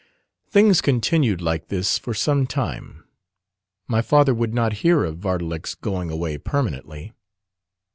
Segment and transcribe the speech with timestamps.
[0.49, 3.03] Things continued like this for some time.
[3.87, 7.13] My father would not hear of Vardalek's going away permanently.